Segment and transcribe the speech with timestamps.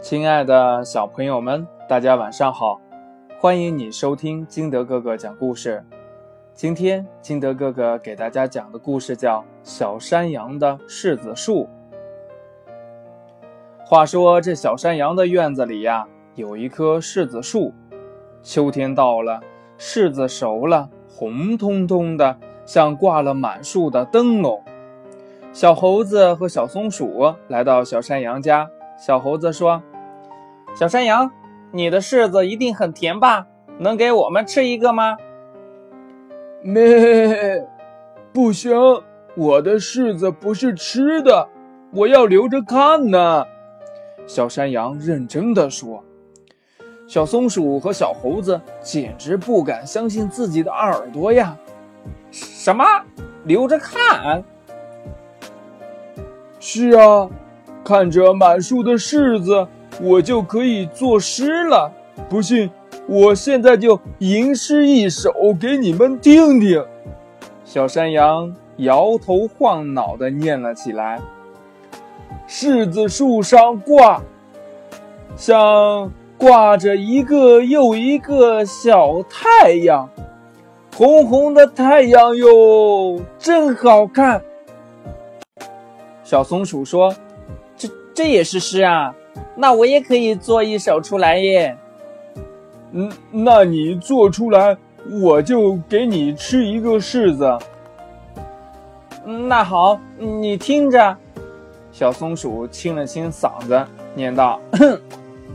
[0.00, 2.80] 亲爱的小朋友们，大家晚上好！
[3.40, 5.84] 欢迎你收听金德哥哥讲故事。
[6.54, 11.64] 今天金德哥哥给大家讲的故事叫《小山羊的柿子树》。
[13.84, 16.06] 话说这小山羊的院子里呀，
[16.36, 17.74] 有一棵柿子树。
[18.40, 19.40] 秋天到了，
[19.78, 24.62] 柿子熟了，红彤彤的，像挂了满树的灯笼。
[25.52, 28.70] 小猴子和小松鼠来到小山羊家。
[28.96, 29.80] 小猴子说
[30.78, 31.32] ：“小山羊，
[31.72, 33.48] 你的柿子一定很甜吧？
[33.80, 35.16] 能给我们吃一个吗
[36.62, 37.66] ？”“咩，
[38.32, 38.72] 不行，
[39.36, 41.48] 我的柿子不是吃的，
[41.92, 43.44] 我要留着看呢。”
[44.24, 46.04] 小山羊认真的说。
[47.08, 51.56] 小松鼠和小猴子简直不敢相信自己的耳朵呀
[52.30, 52.84] ！“什么？
[53.42, 54.44] 留着看
[56.60, 57.28] ？”“是啊。”
[57.82, 59.66] 看着满树的柿子，
[60.00, 61.92] 我就可以作诗了。
[62.28, 62.70] 不信，
[63.06, 66.84] 我现在就吟诗一首给你们听听。
[67.64, 71.20] 小山羊摇头晃脑地念了起来
[72.48, 74.22] ：“柿子树上挂，
[75.36, 80.08] 像挂着一个又一个小太阳，
[80.96, 84.42] 红红的太阳哟，真好看。”
[86.22, 87.14] 小松鼠说。
[88.14, 89.14] 这也是诗啊，
[89.56, 91.76] 那我也可以做一首出来耶。
[92.92, 94.76] 嗯，那你做出来，
[95.20, 97.58] 我就给你吃一个柿子。
[99.48, 101.16] 那好，你听着。
[101.92, 104.60] 小松鼠清了清嗓子，念道：“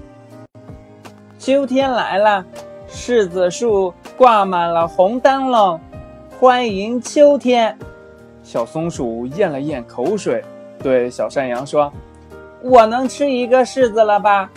[1.40, 2.46] 秋天来了，
[2.90, 5.80] 柿子树挂满了红灯笼，
[6.40, 7.78] 欢迎秋天。”
[8.44, 10.44] 小松鼠咽了咽口水，
[10.80, 11.92] 对小山羊说。
[12.64, 14.50] 我能吃一个柿子了吧？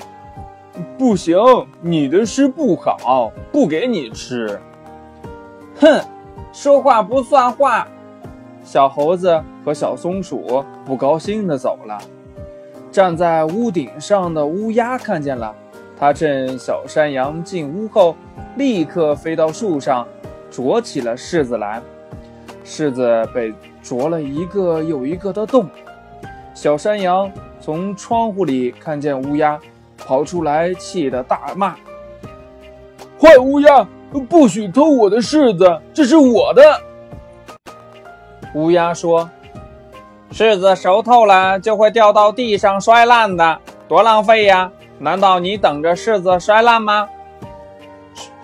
[0.97, 1.37] 不行，
[1.81, 4.61] 你的诗不好，不给你吃。
[5.81, 6.01] 哼，
[6.53, 7.89] 说话不算话。
[8.62, 11.99] 小猴子和小松鼠不高兴地走了。
[12.93, 15.53] 站在屋顶上的乌鸦看见了，
[15.99, 18.15] 它趁小山羊进屋后，
[18.56, 20.06] 立刻飞到树上，
[20.49, 21.83] 啄起了柿子来。
[22.65, 23.53] 柿子被
[23.83, 25.69] 啄了一个又一个的洞。
[26.55, 27.28] 小山羊。
[27.66, 29.59] 从窗户里看见乌鸦
[29.99, 31.75] 跑出来，气得大骂
[33.21, 33.84] ：“坏乌鸦，
[34.28, 36.62] 不许偷我的柿子，这是我的！”
[38.54, 39.28] 乌鸦说
[40.31, 44.71] ：“柿子熟透了就会掉到地上摔烂的，多浪费呀！
[45.00, 47.09] 难道你等着柿子摔烂吗？”“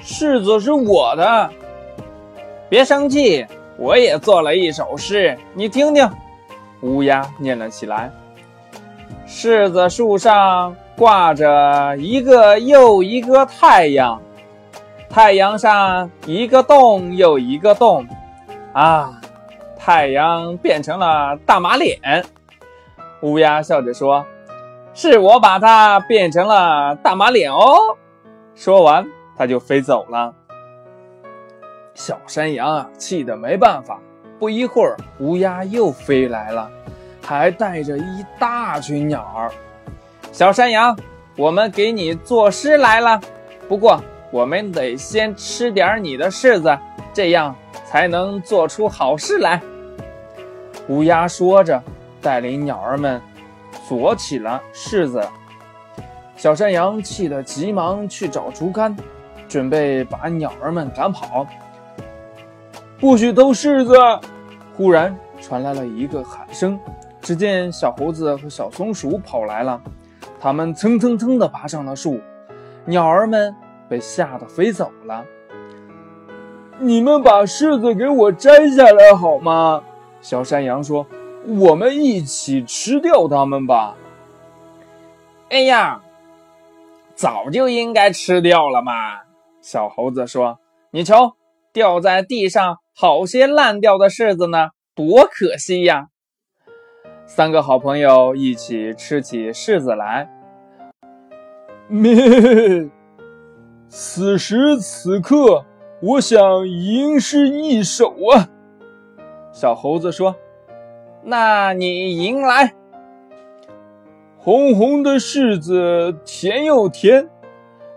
[0.03, 1.49] 柿子是我的，
[2.69, 3.47] 别生气，
[3.79, 6.11] 我也做了一首诗，你听听。”
[6.83, 8.11] 乌鸦念了起来。
[9.33, 14.21] 柿子树上挂着一个又一个太阳，
[15.09, 18.07] 太阳上一个洞又一个洞，
[18.75, 19.19] 啊，
[19.79, 21.99] 太阳变成了大马脸。
[23.23, 24.27] 乌鸦笑着说
[24.93, 27.97] ：“是我把它变成了大马脸哦。”
[28.55, 29.07] 说完，
[29.39, 30.35] 它就飞走了。
[31.95, 33.99] 小山羊啊，气得没办法。
[34.39, 36.71] 不一会儿，乌鸦又飞来了。
[37.23, 39.51] 还带着一大群鸟儿，
[40.33, 40.97] 小山羊，
[41.37, 43.21] 我们给你作诗来了。
[43.69, 46.77] 不过，我们得先吃点你的柿子，
[47.15, 47.55] 这样
[47.87, 49.61] 才能做出好诗来。
[50.89, 51.81] 乌鸦说着，
[52.21, 53.21] 带领鸟儿们
[53.89, 55.27] 啄起了柿子。
[56.37, 58.97] 小山羊气得急忙去找竹竿，
[59.49, 61.47] 准备把鸟儿们赶跑。
[62.99, 63.95] 不许偷柿子！
[64.77, 66.79] 忽然传来了一个喊声。
[67.23, 69.81] 只见小猴子和小松鼠跑来了，
[70.41, 72.21] 它们蹭蹭蹭地爬上了树，
[72.85, 73.55] 鸟儿们
[73.89, 75.25] 被吓得飞走了。
[76.81, 79.85] 你们把柿子给我摘下来好吗？
[80.21, 81.07] 小山羊说
[81.47, 83.97] ：“我们一起吃掉它们吧。”
[85.49, 86.03] 哎呀，
[87.15, 88.93] 早就应该吃掉了嘛！
[89.61, 90.59] 小猴子说
[90.91, 91.37] ：“你瞧，
[91.73, 96.09] 掉在地上好些烂掉的柿子呢，多可惜呀！”
[97.27, 100.29] 三个好朋友一起吃起柿子来。
[101.89, 102.91] 咩！
[103.89, 105.65] 此时此刻，
[106.01, 108.49] 我想吟诗一首啊。
[109.53, 110.35] 小猴子说
[111.23, 112.75] ：“那你吟来。”
[114.39, 117.29] 红红的柿子甜又甜，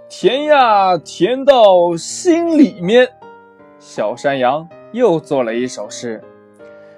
[0.09, 3.09] 甜呀甜到心里面。
[3.79, 6.23] 小山羊又做了一首诗。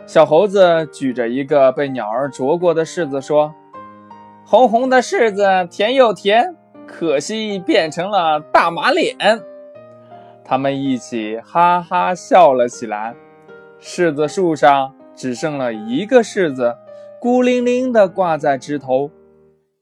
[0.07, 3.53] 小猴子举着一个被鸟儿啄过的柿子说
[4.47, 6.55] ：“红红的柿子甜又甜，
[6.87, 9.17] 可惜变成了大马脸。
[10.45, 13.13] 他们一起哈哈笑了起来。
[13.81, 16.77] 柿子树上只剩了一个柿子，
[17.19, 19.11] 孤零零地挂在枝头。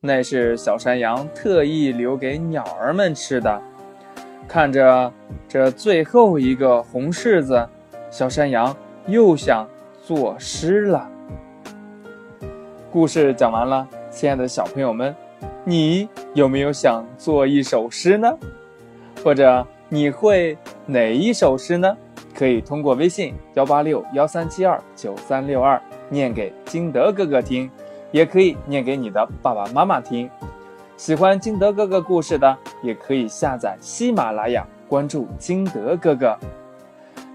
[0.02, 3.62] 那是小山羊特意留给鸟儿们吃的。
[4.48, 5.14] 看着
[5.48, 7.70] 这最后一个红柿子，
[8.10, 8.76] 小山羊
[9.06, 9.68] 又想
[10.06, 11.10] 作诗了。
[12.92, 15.16] 故事讲完了，亲爱的小朋友们，
[15.64, 18.32] 你有没有想做一首诗呢？
[19.24, 20.56] 或者你会
[20.86, 21.98] 哪一首诗呢？
[22.36, 27.68] 可以通过微信幺八六幺三七二九三六二念给金德哥哥听。
[28.12, 30.30] 也可以念给你的爸爸妈妈听。
[30.96, 36.38] 喜欢金德哥哥故事的，也可以下载喜马拉雅，关注金德哥哥。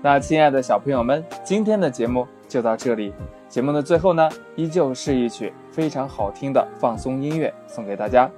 [0.01, 3.15] 那亲爱的小朋友们，今天的节目就到这里。
[3.49, 8.29] 节目的最后呢，依旧是一曲非常好听的放松音乐送给大家。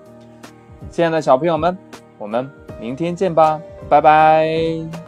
[0.90, 1.76] 亲爱的小朋友们，
[2.18, 2.48] 我们
[2.78, 5.01] 明天见吧，拜拜。